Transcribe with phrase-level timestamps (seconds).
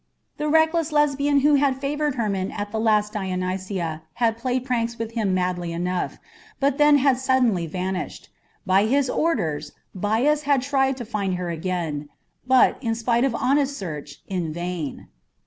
[0.37, 5.11] The reckless Lesbian who had favoured Hermon at the last Dionysia had played pranks with
[5.11, 6.17] him madly enough,
[6.59, 8.29] but then had suddenly vanished.
[8.65, 12.09] By his master's orders Bias had tried to find her again,
[12.47, 15.07] but, in spite of honest search, in vain.